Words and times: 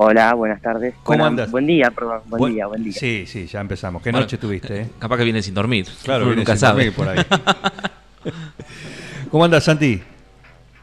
Hola, 0.00 0.32
buenas 0.34 0.62
tardes. 0.62 0.94
¿Cómo 1.02 1.06
Buena- 1.06 1.26
andas? 1.26 1.50
Buen 1.50 1.66
día, 1.66 1.90
perdón. 1.90 2.20
Buen 2.26 2.40
Bu- 2.40 2.54
día, 2.54 2.66
buen 2.68 2.84
día. 2.84 2.92
Sí, 2.92 3.24
sí, 3.26 3.46
ya 3.48 3.60
empezamos. 3.60 4.00
¿Qué 4.00 4.10
Bueno, 4.12 4.20
noche 4.24 4.38
tuviste, 4.38 4.82
eh? 4.82 4.86
Capaz 4.96 5.16
que 5.16 5.24
viene 5.24 5.42
sin 5.42 5.54
dormir. 5.54 5.86
Claro, 6.04 6.20
Uno 6.22 6.26
viene 6.36 6.42
nunca 6.42 6.52
sin 6.52 6.60
sabe. 6.60 6.84
dormir 6.92 6.94
por 6.94 7.08
ahí. 7.08 8.32
¿Cómo 9.32 9.44
andas, 9.44 9.64
Santi? 9.64 10.00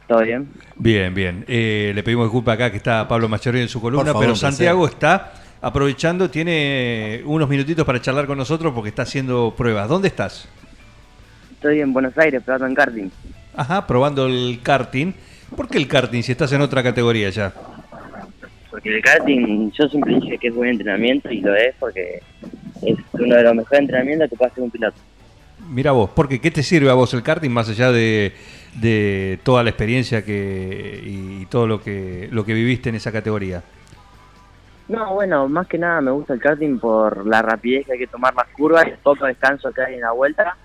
¿Todo 0.06 0.20
bien? 0.22 0.50
Bien, 0.76 1.14
bien. 1.14 1.46
Eh, 1.48 1.94
le 1.96 2.04
pedimos 2.04 2.26
disculpas 2.26 2.56
acá 2.56 2.70
que 2.70 2.76
está 2.76 3.08
Pablo 3.08 3.30
Macharoni 3.30 3.62
en 3.64 3.70
su 3.70 3.80
columna, 3.80 4.08
favor, 4.08 4.22
pero. 4.22 4.36
Santiago 4.36 4.86
está 4.86 5.32
aprovechando, 5.62 6.30
tiene 6.30 7.22
unos 7.24 7.48
minutitos 7.48 7.86
para 7.86 8.02
charlar 8.02 8.28
con 8.28 8.38
nosotros 8.38 8.74
porque 8.76 8.90
está 8.90 9.04
haciendo 9.04 9.54
pruebas. 9.56 9.88
¿Dónde 9.88 10.10
estás? 10.10 10.46
Estoy 11.54 11.80
en 11.80 11.94
Buenos 11.94 12.18
Aires, 12.18 12.44
probando 12.44 12.68
en 12.68 12.76
karting. 12.76 13.10
Ajá, 13.56 13.88
probando 13.88 14.26
el 14.26 14.60
karting. 14.62 15.14
¿Por 15.56 15.70
qué 15.70 15.78
el 15.78 15.88
karting 15.88 16.22
si 16.22 16.34
estás 16.34 16.52
en 16.52 16.60
otra 16.60 16.84
categoría 16.84 17.30
ya? 17.30 17.54
Porque 18.76 18.94
el 18.94 19.02
karting, 19.02 19.72
yo 19.72 19.88
siempre 19.88 20.16
dije 20.16 20.38
que 20.38 20.50
es 20.50 20.54
buen 20.54 20.72
entrenamiento 20.72 21.32
y 21.32 21.40
lo 21.40 21.56
es 21.56 21.74
porque 21.80 22.22
es 22.82 22.98
uno 23.14 23.34
de 23.34 23.42
los 23.42 23.56
mejores 23.56 23.80
entrenamientos 23.80 24.30
que 24.30 24.36
puede 24.36 24.52
hacer 24.52 24.64
un 24.66 24.70
piloto. 24.70 24.98
Mira 25.70 25.94
vos, 25.94 26.10
porque 26.14 26.42
¿qué 26.42 26.52
te 26.52 26.62
sirve 26.62 26.90
a 26.90 26.94
vos 26.94 27.14
el 27.14 27.24
karting 27.24 27.52
más 27.52 27.70
allá 27.70 27.94
de, 27.94 28.34
de 28.74 29.40
toda 29.44 29.64
la 29.64 29.70
experiencia 29.70 30.26
que 30.26 31.02
y 31.06 31.46
todo 31.46 31.68
lo 31.68 31.82
que 31.82 32.28
lo 32.34 32.44
que 32.44 32.54
viviste 32.54 32.90
en 32.90 32.96
esa 32.96 33.14
categoría? 33.14 33.64
No, 34.90 35.14
bueno, 35.14 35.48
más 35.48 35.68
que 35.68 35.78
nada 35.78 36.02
me 36.02 36.12
gusta 36.12 36.34
el 36.34 36.42
karting 36.42 36.78
por 36.78 37.26
la 37.26 37.42
rapidez 37.42 37.86
que 37.86 37.94
hay 37.94 38.00
que 38.00 38.08
tomar 38.08 38.36
las 38.36 38.48
curvas, 38.48 38.86
el 38.88 38.98
poco 38.98 39.26
descanso 39.26 39.72
que 39.72 39.84
hay 39.84 39.94
en 39.94 40.02
la 40.02 40.12
vuelta. 40.12 40.58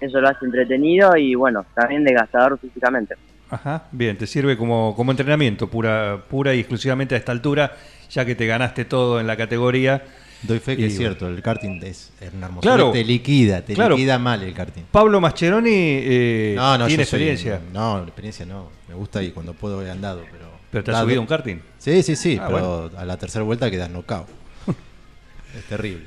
Eso 0.00 0.18
lo 0.18 0.30
hace 0.30 0.46
entretenido 0.46 1.14
y 1.14 1.34
bueno, 1.34 1.66
también 1.74 2.04
desgastador 2.04 2.58
físicamente. 2.58 3.16
Ajá, 3.50 3.84
bien, 3.90 4.16
te 4.16 4.26
sirve 4.26 4.56
como, 4.56 4.94
como 4.96 5.10
entrenamiento 5.10 5.68
pura, 5.68 6.22
pura 6.28 6.54
y 6.54 6.60
exclusivamente 6.60 7.14
a 7.14 7.18
esta 7.18 7.32
altura, 7.32 7.76
ya 8.10 8.24
que 8.24 8.34
te 8.34 8.46
ganaste 8.46 8.84
todo 8.84 9.18
en 9.20 9.26
la 9.26 9.36
categoría. 9.36 10.04
Doy 10.42 10.58
fe 10.58 10.74
que 10.76 10.82
Y 10.82 10.84
es 10.86 10.96
cierto, 10.96 11.26
el 11.28 11.42
karting 11.42 11.82
es 11.82 12.12
una 12.34 12.46
hermosura. 12.46 12.74
Claro. 12.76 12.92
Te 12.92 13.04
liquida, 13.04 13.60
te 13.62 13.74
Claro. 13.74 13.96
liquida 13.96 14.18
mal 14.18 14.42
el 14.42 14.54
karting. 14.54 14.84
Pablo 14.90 15.20
Mascheroni 15.20 15.68
eh, 15.74 16.54
No, 16.56 16.78
no, 16.78 16.86
tiene 16.86 17.04
soy- 17.04 17.18
experiencia, 17.18 17.60
no, 17.74 17.98
la 17.98 18.04
experiencia 18.04 18.46
no. 18.46 18.68
Me 18.88 18.94
gusta 18.94 19.22
y 19.22 19.32
cuando 19.32 19.52
puedo 19.52 19.84
he 19.84 19.90
andado, 19.90 20.22
pero. 20.32 20.46
pero 20.70 20.84
te 20.84 20.90
has 20.92 20.94
dado- 20.96 21.06
subido 21.06 21.20
un 21.20 21.26
karting. 21.26 21.56
Sí, 21.78 22.02
sí, 22.02 22.16
sí, 22.16 22.38
Ah, 22.40 22.46
pero 22.48 22.90
a 22.96 23.04
la 23.04 23.18
tercera 23.18 23.44
vuelta 23.44 23.70
quedas 23.70 23.90
knockout. 23.90 24.28
es 25.58 25.64
terrible. 25.68 26.04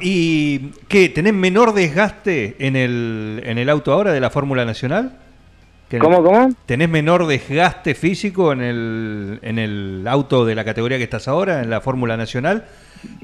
¿Y 0.00 0.70
qué? 0.88 1.10
¿Tenés 1.10 1.34
menor 1.34 1.74
desgaste 1.74 2.56
en 2.60 2.76
el, 2.76 3.42
en 3.44 3.58
el 3.58 3.68
auto 3.68 3.92
ahora 3.92 4.10
de 4.12 4.20
la 4.20 4.30
Fórmula 4.30 4.64
Nacional? 4.64 5.18
¿Que 5.90 5.96
en 5.96 6.02
el- 6.04 6.08
¿Cómo, 6.08 6.22
cómo? 6.22 6.50
¿Tenés 6.66 6.88
menor 6.88 7.26
desgaste 7.26 7.94
físico 7.94 8.52
en 8.52 8.62
el, 8.62 9.38
en 9.42 9.58
el 9.58 10.04
auto 10.06 10.46
de 10.46 10.54
la 10.54 10.64
categoría 10.64 10.96
que 10.98 11.04
estás 11.04 11.26
ahora, 11.28 11.60
en 11.62 11.68
la 11.68 11.80
Fórmula 11.80 12.16
Nacional, 12.16 12.64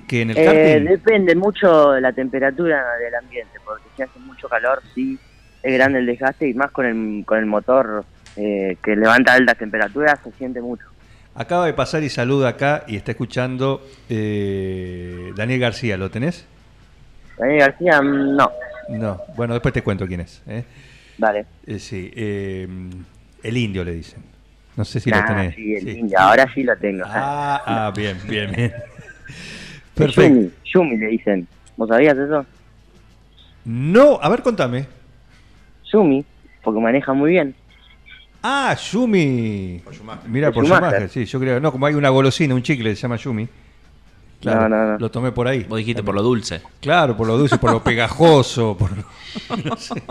que 0.08 0.22
en 0.22 0.30
el 0.30 0.36
Eh, 0.38 0.80
depende 0.86 1.34
mucho 1.36 1.92
de 1.92 2.00
la 2.00 2.12
temperatura 2.12 2.82
del 2.98 3.14
ambiente, 3.14 3.58
porque 3.64 3.84
si 3.96 4.02
hace 4.02 4.18
mucho 4.18 4.48
calor, 4.48 4.82
sí, 4.94 5.16
es 5.62 5.74
grande 5.74 6.00
el 6.00 6.06
desgaste 6.06 6.48
y 6.48 6.54
más 6.54 6.72
con 6.72 6.86
el, 6.86 7.24
con 7.24 7.38
el 7.38 7.46
motor 7.46 8.04
eh, 8.36 8.76
que 8.82 8.96
levanta 8.96 9.34
altas 9.34 9.56
temperaturas, 9.56 10.18
se 10.24 10.32
siente 10.32 10.60
mucho. 10.60 10.84
Acaba 11.36 11.66
de 11.66 11.72
pasar 11.74 12.02
y 12.02 12.08
saluda 12.08 12.48
acá 12.48 12.82
y 12.88 12.96
está 12.96 13.12
escuchando 13.12 13.80
eh, 14.08 15.32
Daniel 15.36 15.60
García, 15.60 15.96
¿lo 15.96 16.10
tenés? 16.10 16.46
Daniel 17.38 17.60
García, 17.60 18.02
mm, 18.02 18.36
no, 18.36 18.50
No, 18.88 19.20
bueno, 19.36 19.54
después 19.54 19.72
te 19.72 19.82
cuento 19.82 20.06
quién 20.06 20.20
es. 20.20 20.42
¿eh? 20.48 20.64
Dale. 21.18 21.46
Eh, 21.66 21.78
sí, 21.78 22.10
eh, 22.14 22.68
el 23.42 23.56
indio 23.56 23.84
le 23.84 23.92
dicen. 23.92 24.22
No 24.76 24.84
sé 24.84 25.00
si 25.00 25.10
lo 25.10 25.16
Nah, 25.16 25.26
tenés. 25.26 25.54
sí, 25.54 25.74
el 25.74 25.82
Sí. 25.84 25.90
indio, 26.00 26.18
ahora 26.18 26.46
sí 26.54 26.62
lo 26.62 26.76
tengo. 26.76 27.04
Ah, 27.06 27.62
ah, 27.64 27.92
bien, 27.96 28.18
bien, 28.28 28.52
bien. 28.52 28.72
Perfecto. 29.94 30.34
Yumi, 30.34 30.50
Yumi 30.64 30.96
le 30.98 31.06
dicen. 31.08 31.48
¿Vos 31.76 31.88
sabías 31.88 32.16
eso? 32.16 32.44
No, 33.64 34.18
a 34.22 34.28
ver, 34.28 34.42
contame. 34.42 34.86
Yumi, 35.92 36.24
porque 36.62 36.80
maneja 36.80 37.12
muy 37.14 37.30
bien. 37.32 37.54
Ah, 38.42 38.76
Yumi. 38.92 39.82
Mira, 40.28 40.52
Por 40.52 40.64
Schumacher. 40.64 40.88
Schumacher, 40.88 41.08
sí, 41.08 41.24
yo 41.24 41.40
creo. 41.40 41.58
No, 41.60 41.72
como 41.72 41.86
hay 41.86 41.94
una 41.94 42.10
golosina, 42.10 42.54
un 42.54 42.62
chicle 42.62 42.90
que 42.90 42.96
se 42.96 43.02
llama 43.02 43.16
Yumi. 43.16 43.48
Claro, 44.46 44.68
No, 44.68 44.76
no, 44.76 44.92
no. 44.92 44.98
lo 44.98 45.10
tomé 45.10 45.32
por 45.32 45.48
ahí. 45.48 45.64
Vos 45.64 45.78
dijiste 45.78 46.02
por 46.02 46.14
lo 46.14 46.22
dulce. 46.22 46.62
Claro, 46.80 47.16
por 47.16 47.26
lo 47.26 47.36
dulce, 47.36 47.58
por 47.58 47.72
lo 47.72 47.82
pegajoso, 47.84 48.76
por 48.76 48.90
no 49.64 49.76
sé. 49.76 50.02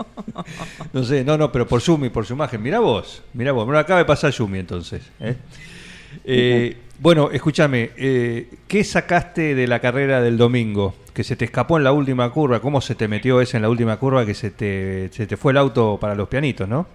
No 0.92 1.02
sé, 1.04 1.24
no, 1.24 1.38
no, 1.38 1.50
pero 1.50 1.66
por 1.66 1.80
Yumi, 1.80 2.10
por 2.10 2.26
su 2.26 2.34
imagen. 2.34 2.62
Mira 2.62 2.78
vos, 2.80 3.22
mira 3.34 3.52
vos. 3.52 3.64
Bueno, 3.64 3.78
acaba 3.78 3.98
de 4.00 4.04
pasar 4.04 4.30
Yumi 4.32 4.58
entonces. 4.58 5.10
¿eh? 5.20 5.36
Eh, 6.24 6.76
bueno, 6.98 7.30
escúchame, 7.30 7.90
eh, 7.96 8.48
¿qué 8.68 8.84
sacaste 8.84 9.54
de 9.54 9.66
la 9.66 9.80
carrera 9.80 10.20
del 10.20 10.36
domingo? 10.38 10.94
Que 11.12 11.24
se 11.24 11.34
te 11.36 11.46
escapó 11.46 11.78
en 11.78 11.84
la 11.84 11.92
última 11.92 12.28
curva. 12.30 12.60
¿Cómo 12.60 12.80
se 12.80 12.94
te 12.94 13.08
metió 13.08 13.40
ese 13.40 13.56
en 13.56 13.62
la 13.62 13.70
última 13.70 13.96
curva 13.98 14.26
que 14.26 14.34
se 14.34 14.50
te, 14.50 15.08
se 15.12 15.26
te 15.26 15.36
fue 15.36 15.52
el 15.52 15.58
auto 15.58 15.98
para 16.00 16.14
los 16.14 16.28
pianitos, 16.28 16.68
no? 16.68 16.86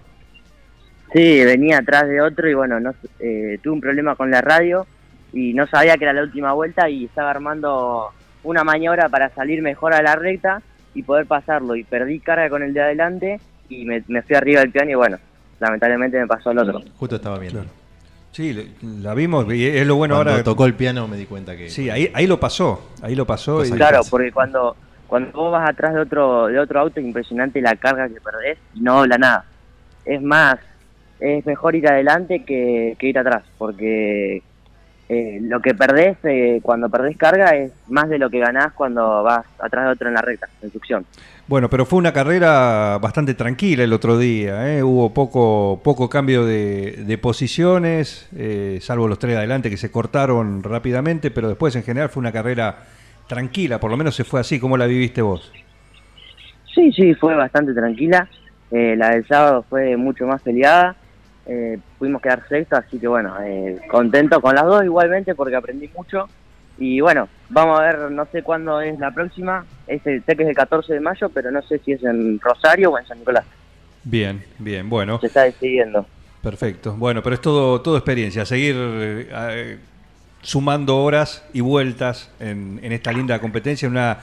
Sí, 1.14 1.44
venía 1.44 1.80
atrás 1.80 2.08
de 2.08 2.22
otro 2.22 2.50
y 2.50 2.54
bueno, 2.54 2.80
no, 2.80 2.94
eh, 3.20 3.58
tuve 3.62 3.74
un 3.74 3.82
problema 3.82 4.16
con 4.16 4.32
la 4.32 4.40
radio 4.42 4.86
y 5.34 5.54
no 5.54 5.66
sabía 5.68 5.96
que 5.98 6.04
era 6.06 6.14
la 6.14 6.24
última 6.24 6.54
vuelta 6.54 6.90
y 6.90 7.06
estaba 7.06 7.30
armando 7.32 8.10
una 8.44 8.64
maniobra 8.64 9.08
para 9.10 9.30
salir 9.30 9.62
mejor 9.62 9.94
a 9.94 10.02
la 10.02 10.16
recta 10.16 10.62
y 10.94 11.04
poder 11.04 11.26
pasarlo 11.26 11.76
y 11.76 11.84
perdí 11.84 12.20
carga 12.20 12.50
con 12.50 12.64
el 12.64 12.74
de 12.74 12.82
adelante 12.82 13.40
y 13.70 13.86
me, 13.86 14.04
me 14.08 14.22
fui 14.24 14.36
arriba 14.36 14.60
del 14.62 14.72
piano 14.72 14.92
y 14.92 14.96
bueno, 14.96 15.18
lamentablemente 15.60 16.20
me 16.20 16.28
pasó 16.28 16.52
el 16.52 16.60
otro. 16.60 16.82
Justo 16.98 17.16
estaba 17.16 17.38
viendo. 17.40 17.60
Claro. 17.62 17.76
Sí, 18.32 18.54
le- 18.54 18.68
la 19.02 19.14
vimos 19.14 19.46
y 19.54 19.68
es 19.68 19.86
lo 19.86 19.96
bueno 19.96 20.16
Cuando 20.16 20.32
ahora. 20.32 20.44
tocó 20.44 20.66
el 20.66 20.74
piano 20.74 21.08
me 21.08 21.18
di 21.18 21.26
cuenta 21.26 21.56
que. 21.56 21.70
Sí, 21.70 21.90
ahí, 21.90 22.10
ahí 22.14 22.28
lo 22.28 22.40
pasó, 22.40 22.90
ahí 23.02 23.14
lo 23.16 23.26
pasó. 23.26 23.64
Y- 23.66 23.72
Claro, 23.72 24.02
porque 24.10 24.32
cuando 24.32 24.76
cuando 25.08 25.32
vos 25.34 25.52
vas 25.52 25.70
atrás 25.70 25.94
de 25.94 26.00
otro 26.00 26.48
de 26.48 26.58
otro 26.58 26.80
auto 26.80 27.00
es 27.02 27.06
impresionante 27.06 27.60
la 27.62 27.76
carga 27.76 28.08
que 28.08 28.22
perdés 28.22 28.58
y 28.74 28.80
no 28.82 29.00
dobla 29.00 29.18
nada. 29.18 29.46
Es 30.06 30.22
más, 30.22 30.56
es 31.20 31.46
mejor 31.46 31.76
ir 31.76 31.88
adelante 31.88 32.44
que, 32.46 32.96
que 32.98 33.08
ir 33.08 33.20
atrás, 33.20 33.44
porque 33.58 34.42
eh, 35.14 35.40
lo 35.42 35.60
que 35.60 35.76
perdés 35.76 36.16
eh, 36.24 36.62
cuando 36.64 36.90
perdés 36.90 37.18
carga 37.18 37.54
es 37.54 37.74
más 37.90 38.08
de 38.08 38.18
lo 38.18 38.30
que 38.30 38.40
ganás 38.40 38.72
cuando 38.72 39.24
vas 39.24 39.46
atrás 39.60 39.84
de 39.84 39.92
otro 39.92 40.08
en 40.08 40.14
la 40.14 40.22
recta, 40.22 40.48
en 40.62 40.72
succión. 40.72 41.06
Bueno, 41.48 41.70
pero 41.70 41.86
fue 41.86 42.00
una 42.00 42.14
carrera 42.14 42.98
bastante 42.98 43.34
tranquila 43.34 43.84
el 43.84 43.92
otro 43.92 44.18
día. 44.18 44.74
¿eh? 44.74 44.82
Hubo 44.82 45.14
poco, 45.14 45.82
poco 45.84 46.10
cambio 46.10 46.46
de, 46.46 47.04
de 47.06 47.18
posiciones, 47.18 48.30
eh, 48.38 48.80
salvo 48.80 49.10
los 49.10 49.20
tres 49.20 49.34
de 49.34 49.40
adelante 49.40 49.70
que 49.70 49.76
se 49.76 49.92
cortaron 49.92 50.64
rápidamente, 50.64 51.30
pero 51.30 51.50
después 51.50 51.76
en 51.76 51.84
general 51.84 52.08
fue 52.08 52.22
una 52.22 52.32
carrera 52.32 52.78
tranquila, 53.28 53.82
por 53.82 53.92
lo 53.92 53.98
menos 53.98 54.16
se 54.16 54.24
fue 54.24 54.40
así. 54.40 54.62
¿Cómo 54.62 54.78
la 54.78 54.86
viviste 54.86 55.22
vos? 55.22 55.52
Sí, 56.74 56.90
sí, 56.94 57.16
fue 57.16 57.36
bastante 57.36 57.74
tranquila. 57.74 58.30
Eh, 58.72 58.96
la 58.96 59.10
del 59.10 59.28
sábado 59.28 59.66
fue 59.70 59.98
mucho 59.98 60.26
más 60.26 60.42
peleada. 60.42 60.96
Eh, 61.54 61.78
pudimos 62.00 62.22
quedar 62.22 62.48
sexto, 62.48 62.78
así 62.78 62.98
que 62.98 63.10
bueno, 63.10 63.36
eh, 63.44 63.82
contento 63.90 64.40
con 64.40 64.56
las 64.56 64.64
dos 64.64 64.86
igualmente 64.86 65.36
porque 65.36 65.58
aprendí 65.58 65.90
mucho. 65.94 66.30
Y 66.78 67.02
bueno, 67.02 67.28
vamos 67.50 67.78
a 67.78 67.84
ver, 67.84 68.12
no 68.12 68.26
sé 68.32 68.42
cuándo 68.42 68.80
es 68.80 68.98
la 69.00 69.12
próxima. 69.12 69.66
Es 69.86 70.06
el, 70.08 70.24
sé 70.24 70.38
que 70.38 70.44
es 70.44 70.50
el 70.50 70.56
14 70.56 70.94
de 70.94 71.00
mayo, 71.02 71.28
pero 71.30 71.52
no 71.52 71.62
sé 71.64 71.80
si 71.80 71.92
es 71.92 72.04
en 72.04 72.40
Rosario 72.40 72.92
o 72.92 72.98
en 72.98 73.06
San 73.06 73.20
Nicolás. 73.20 73.44
Bien, 74.04 74.42
bien, 74.60 74.90
bueno, 74.90 75.20
Se 75.20 75.28
está 75.28 75.44
decidiendo. 75.44 76.06
perfecto. 76.42 76.96
Bueno, 76.98 77.22
pero 77.22 77.36
es 77.36 77.42
todo, 77.42 77.82
todo 77.82 77.98
experiencia, 77.98 78.46
seguir 78.46 78.76
eh, 78.78 79.78
sumando 80.42 81.04
horas 81.04 81.46
y 81.54 81.60
vueltas 81.60 82.32
en, 82.40 82.80
en 82.82 82.94
esta 82.94 83.12
linda 83.12 83.40
competencia, 83.40 83.88
en 83.88 83.92
una, 83.92 84.20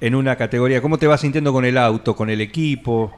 en 0.00 0.14
una 0.14 0.36
categoría. 0.36 0.80
¿Cómo 0.80 0.98
te 0.98 1.08
vas 1.08 1.20
sintiendo 1.20 1.52
con 1.52 1.64
el 1.64 1.76
auto, 1.76 2.14
con 2.14 2.30
el 2.30 2.40
equipo? 2.40 3.12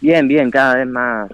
Bien, 0.00 0.26
bien, 0.28 0.50
cada 0.50 0.74
vez 0.76 0.86
más, 0.86 1.30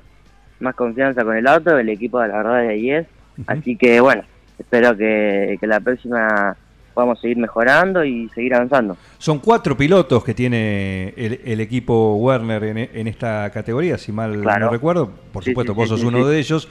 más 0.63 0.75
confianza 0.75 1.25
con 1.25 1.37
el 1.37 1.47
auto. 1.47 1.77
El 1.79 1.89
equipo, 1.89 2.21
la 2.21 2.37
verdad, 2.39 2.63
es 2.65 2.69
de 2.69 2.75
10. 2.75 3.07
Así 3.47 3.77
que 3.77 4.01
bueno, 4.01 4.23
espero 4.59 4.97
que, 4.97 5.57
que 5.61 5.67
la 5.67 5.81
próxima 5.81 6.57
podamos 6.95 7.21
seguir 7.21 7.39
mejorando 7.39 8.05
y 8.05 8.29
seguir 8.35 8.55
avanzando. 8.55 8.97
Son 9.19 9.39
cuatro 9.39 9.77
pilotos 9.77 10.23
que 10.25 10.35
tiene 10.35 11.15
el, 11.17 11.41
el 11.45 11.61
equipo 11.61 12.17
Werner 12.17 12.63
en, 12.65 12.79
en 12.79 13.07
esta 13.09 13.51
categoría, 13.51 13.97
si 13.97 14.13
mal 14.13 14.41
Claro. 14.43 14.67
no 14.67 14.73
recuerdo. 14.73 15.11
Por 15.33 15.43
Sí, 15.43 15.51
supuesto, 15.51 15.73
sí, 15.73 15.77
vos 15.77 15.89
sí, 15.89 15.95
sos 15.97 16.05
uno 16.05 16.27
de 16.27 16.39
ellos. 16.39 16.69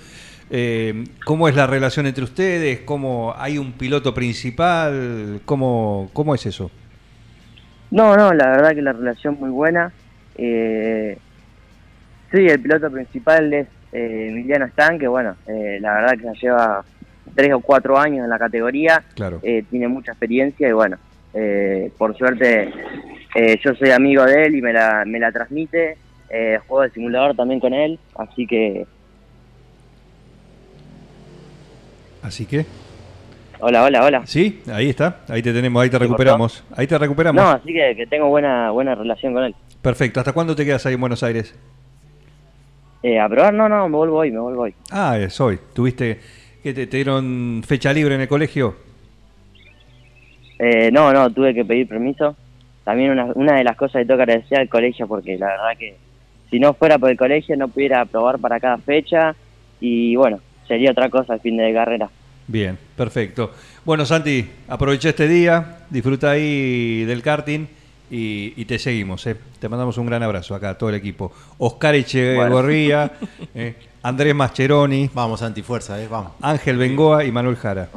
Eh, 0.51 1.05
¿Cómo 1.25 1.47
es 1.47 1.55
la 1.55 1.65
relación 1.65 2.05
entre 2.05 2.23
ustedes? 2.23 2.81
¿Cómo 2.81 3.33
hay 3.37 3.57
un 3.57 3.71
piloto 3.71 4.13
principal? 4.13 5.39
¿Cómo, 5.45 6.09
cómo 6.13 6.35
es 6.35 6.45
eso? 6.45 6.69
No, 7.89 8.15
no, 8.15 8.31
la 8.33 8.47
verdad 8.51 8.75
que 8.75 8.81
la 8.81 8.93
relación 8.93 9.37
muy 9.39 9.49
buena. 9.49 9.91
Eh, 10.35 11.17
sí, 12.31 12.45
el 12.47 12.59
piloto 12.59 12.91
principal 12.91 13.51
es 13.53 13.67
eh, 13.91 14.27
Emiliano 14.29 14.65
Stan, 14.65 14.97
que 14.99 15.07
bueno, 15.07 15.35
eh, 15.47 15.77
la 15.81 15.93
verdad 15.95 16.11
que 16.17 16.23
ya 16.23 16.33
lleva 16.33 16.83
tres 17.35 17.53
o 17.53 17.59
cuatro 17.59 17.97
años 17.97 18.23
en 18.23 18.29
la 18.29 18.39
categoría, 18.39 19.03
Claro. 19.15 19.39
eh, 19.43 19.63
tiene 19.69 19.87
mucha 19.87 20.11
experiencia 20.11 20.67
y 20.67 20.71
bueno, 20.71 20.97
eh, 21.33 21.91
por 21.97 22.15
suerte 22.17 22.71
yo 23.63 23.73
soy 23.75 23.91
amigo 23.91 24.25
de 24.25 24.43
él 24.45 24.55
y 24.55 24.61
me 24.61 24.73
la, 24.73 25.03
me 25.05 25.17
la 25.19 25.31
transmite, 25.31 25.97
juego 26.67 26.83
de 26.83 26.89
simulador 26.91 27.35
también 27.35 27.59
con 27.61 27.73
él, 27.73 27.97
así 28.15 28.45
que 28.45 28.85
Así 32.23 32.45
que, 32.45 32.65
hola, 33.59 33.83
hola, 33.83 34.03
hola. 34.05 34.21
sí, 34.27 34.61
ahí 34.71 34.89
está, 34.89 35.21
ahí 35.27 35.41
te 35.41 35.51
tenemos, 35.53 35.81
ahí 35.81 35.89
te 35.89 35.97
¿Se 35.97 36.03
recuperamos, 36.03 36.63
ahí 36.75 36.85
te 36.85 36.97
recuperamos. 36.97 37.41
No, 37.43 37.49
así 37.49 37.73
que, 37.73 37.95
que 37.95 38.05
tengo 38.05 38.29
buena 38.29 38.69
buena 38.71 38.93
relación 38.93 39.33
con 39.33 39.43
él. 39.43 39.55
Perfecto, 39.81 40.19
¿hasta 40.19 40.31
cuándo 40.33 40.55
te 40.55 40.63
quedas 40.63 40.85
ahí 40.85 40.93
en 40.93 40.99
Buenos 41.01 41.23
Aires? 41.23 41.55
Eh, 43.03 43.19
¿A 43.19 43.27
probar? 43.27 43.53
No, 43.53 43.67
no, 43.67 43.89
me 43.89 43.97
vuelvo 43.97 44.17
hoy, 44.17 44.31
me 44.31 44.39
vuelvo 44.39 44.63
hoy. 44.63 44.73
Ah, 44.91 45.17
es 45.17 45.39
hoy. 45.41 45.59
¿Tuviste 45.73 46.19
que 46.61 46.73
te, 46.73 46.87
te 46.87 46.97
dieron 46.97 47.63
fecha 47.65 47.91
libre 47.91 48.15
en 48.15 48.21
el 48.21 48.27
colegio? 48.27 48.75
Eh, 50.59 50.91
no, 50.91 51.11
no, 51.11 51.31
tuve 51.31 51.53
que 51.53 51.65
pedir 51.65 51.87
permiso. 51.87 52.35
También 52.83 53.11
una, 53.11 53.25
una 53.35 53.55
de 53.55 53.63
las 53.63 53.75
cosas 53.75 54.01
que 54.01 54.05
tengo 54.05 54.17
que 54.17 54.23
agradecer 54.23 54.59
al 54.59 54.69
colegio, 54.69 55.07
porque 55.07 55.37
la 55.37 55.47
verdad 55.47 55.77
que 55.77 55.95
si 56.51 56.59
no 56.59 56.73
fuera 56.73 56.99
por 56.99 57.09
el 57.09 57.17
colegio 57.17 57.55
no 57.57 57.67
pudiera 57.67 58.05
probar 58.05 58.37
para 58.37 58.59
cada 58.59 58.77
fecha 58.77 59.35
y 59.79 60.15
bueno, 60.15 60.39
sería 60.67 60.91
otra 60.91 61.09
cosa 61.09 61.33
el 61.33 61.39
fin 61.39 61.57
de 61.57 61.73
carrera. 61.73 62.09
Bien, 62.47 62.77
perfecto. 62.95 63.51
Bueno, 63.85 64.05
Santi, 64.05 64.47
aprovecha 64.67 65.09
este 65.09 65.27
día, 65.27 65.79
disfruta 65.89 66.31
ahí 66.31 67.03
del 67.05 67.23
karting 67.23 67.65
y, 68.11 68.53
y 68.55 68.65
te 68.65 68.77
seguimos. 68.77 69.25
¿eh? 69.25 69.35
Te 69.59 69.69
mandamos 69.69 69.97
un 69.97 70.05
gran 70.05 70.21
abrazo 70.21 70.53
acá 70.53 70.71
a 70.71 70.77
todo 70.77 70.89
el 70.89 70.95
equipo. 70.95 71.31
Oscar 71.57 71.95
Echegorría, 71.95 73.11
eh, 73.55 73.75
Andrés 74.03 74.35
Mascheroni, 74.35 75.09
Vamos, 75.13 75.41
antifuerza, 75.41 75.99
¿eh? 76.01 76.07
Vamos. 76.09 76.33
Ángel 76.41 76.77
Bengoa 76.77 77.23
y 77.23 77.31
Manuel 77.31 77.55
Jara. 77.55 77.87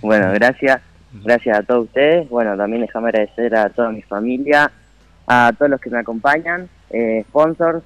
Bueno, 0.00 0.30
gracias, 0.34 0.80
gracias 1.12 1.58
a 1.58 1.62
todos 1.62 1.86
ustedes. 1.86 2.28
Bueno, 2.28 2.56
también 2.56 2.82
déjame 2.82 3.08
agradecer 3.08 3.56
a 3.56 3.70
toda 3.70 3.90
mi 3.90 4.02
familia, 4.02 4.70
a 5.26 5.52
todos 5.56 5.70
los 5.70 5.80
que 5.80 5.90
me 5.90 5.98
acompañan, 5.98 6.68
eh, 6.90 7.24
sponsors, 7.28 7.82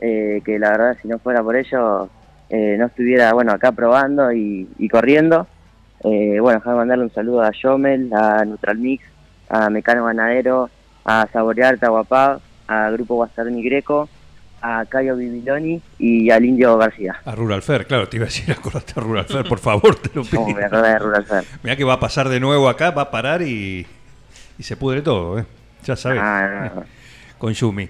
eh, 0.00 0.40
que 0.44 0.58
la 0.58 0.70
verdad 0.70 0.96
si 1.02 1.08
no 1.08 1.18
fuera 1.18 1.42
por 1.42 1.56
ellos 1.56 2.08
eh, 2.50 2.76
no 2.78 2.86
estuviera 2.86 3.32
bueno 3.32 3.52
acá 3.52 3.72
probando 3.72 4.32
y, 4.32 4.68
y 4.78 4.88
corriendo. 4.88 5.46
Eh, 6.04 6.38
bueno, 6.40 6.60
déjame 6.60 6.76
mandarle 6.76 7.04
un 7.04 7.12
saludo 7.12 7.42
a 7.42 7.50
Yomel, 7.50 8.10
a 8.14 8.44
Neutral 8.44 8.78
Mix, 8.78 9.04
a 9.48 9.68
Mecano 9.68 10.04
Ganadero, 10.04 10.70
a 11.10 11.26
Saborear 11.32 11.78
Tahuapag, 11.78 12.38
a 12.68 12.90
Grupo 12.90 13.14
Guastaroni 13.14 13.62
Greco, 13.62 14.08
a 14.60 14.84
Cayo 14.86 15.16
Bibiloni 15.16 15.80
y 15.98 16.28
al 16.30 16.44
Indio 16.44 16.76
García. 16.76 17.16
A 17.24 17.34
Rural 17.34 17.62
Fair, 17.62 17.86
claro, 17.86 18.08
te 18.08 18.16
iba 18.18 18.24
a 18.24 18.28
decir, 18.28 18.50
acordate 18.52 18.92
a 18.96 19.00
Rural 19.00 19.24
Fair, 19.24 19.46
por 19.48 19.58
favor, 19.58 19.96
te 19.96 20.10
lo 20.14 20.22
pido. 20.22 20.46
Me 20.48 20.64
acordé 20.64 20.88
de 20.90 20.98
Rural 20.98 21.24
Fair. 21.24 21.44
Mirá 21.62 21.76
que 21.76 21.84
va 21.84 21.94
a 21.94 22.00
pasar 22.00 22.28
de 22.28 22.40
nuevo 22.40 22.68
acá, 22.68 22.90
va 22.90 23.02
a 23.02 23.10
parar 23.10 23.40
y, 23.40 23.86
y 24.58 24.62
se 24.62 24.76
pudre 24.76 25.00
todo, 25.00 25.38
¿eh? 25.38 25.44
Ya 25.84 25.96
sabes, 25.96 26.20
Ah, 26.22 26.70
no, 26.74 26.80
no. 26.80 26.86
con 27.38 27.54
Yumi. 27.54 27.88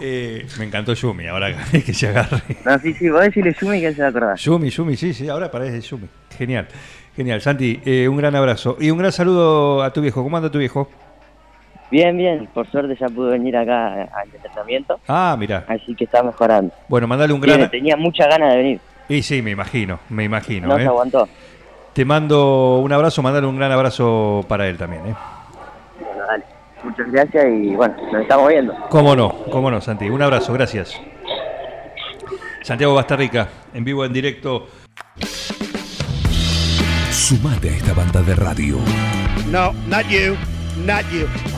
Eh, 0.00 0.46
me 0.58 0.64
encantó 0.64 0.94
Yumi, 0.94 1.26
ahora 1.26 1.54
que 1.70 1.92
se 1.92 2.08
agarre. 2.08 2.40
No, 2.64 2.78
sí, 2.78 2.94
sí, 2.94 3.10
vos 3.10 3.20
decirle 3.20 3.54
Yumi 3.60 3.80
que 3.82 3.92
se 3.92 4.00
va 4.00 4.06
a 4.06 4.10
acordar. 4.10 4.36
Yumi, 4.38 4.70
Yumi, 4.70 4.96
sí, 4.96 5.12
sí, 5.12 5.28
ahora 5.28 5.50
parece 5.50 5.80
Yumi. 5.82 6.06
Genial, 6.38 6.68
genial. 7.14 7.42
Santi, 7.42 7.80
eh, 7.84 8.08
un 8.08 8.16
gran 8.16 8.34
abrazo 8.34 8.78
y 8.80 8.90
un 8.90 8.96
gran 8.98 9.12
saludo 9.12 9.82
a 9.82 9.92
tu 9.92 10.00
viejo. 10.00 10.22
¿Cómo 10.22 10.36
anda 10.38 10.50
tu 10.50 10.58
viejo? 10.58 10.90
Bien, 11.90 12.16
bien, 12.16 12.48
por 12.52 12.68
suerte 12.70 12.96
ya 13.00 13.06
pude 13.08 13.30
venir 13.32 13.56
acá 13.56 13.92
al 14.02 14.28
entrenamiento, 14.34 14.98
Ah, 15.06 15.36
mira. 15.38 15.64
así 15.68 15.94
que 15.94 16.04
está 16.04 16.22
mejorando. 16.22 16.72
Bueno, 16.88 17.06
mandale 17.06 17.32
un 17.32 17.40
gran... 17.40 17.70
tenía 17.70 17.96
muchas 17.96 18.26
ganas 18.28 18.50
de 18.52 18.56
venir, 18.56 18.80
Y 19.08 19.22
sí, 19.22 19.40
me 19.40 19.52
imagino, 19.52 20.00
me 20.08 20.24
imagino. 20.24 20.66
no 20.68 20.76
¿eh? 20.78 20.82
se 20.82 20.88
aguantó. 20.88 21.28
Te 21.92 22.04
mando 22.04 22.78
un 22.80 22.92
abrazo, 22.92 23.22
mandale 23.22 23.46
un 23.46 23.56
gran 23.56 23.70
abrazo 23.72 24.44
para 24.48 24.66
él 24.68 24.76
también. 24.76 25.06
¿eh? 25.06 25.14
Bueno, 26.00 26.26
dale. 26.26 26.44
Muchas 26.82 27.10
gracias 27.10 27.44
y 27.48 27.74
bueno, 27.74 27.94
nos 28.12 28.22
estamos 28.22 28.48
viendo. 28.48 28.74
Cómo 28.90 29.16
no, 29.16 29.30
cómo 29.50 29.70
no, 29.70 29.80
Santi. 29.80 30.10
Un 30.10 30.22
abrazo, 30.22 30.52
gracias. 30.52 31.00
Santiago 32.62 32.94
Bastarrica, 32.94 33.48
en 33.74 33.84
vivo, 33.84 34.04
en 34.04 34.12
directo. 34.12 34.66
Sumate 37.10 37.70
a 37.70 37.72
esta 37.72 37.92
banda 37.94 38.22
de 38.22 38.34
radio. 38.34 38.76
No, 39.50 39.72
not 39.88 40.04
you, 40.08 40.34
not 40.84 41.02
you. 41.12 41.26